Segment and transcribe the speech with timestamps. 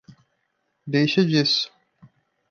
[0.87, 1.71] Deixa disso!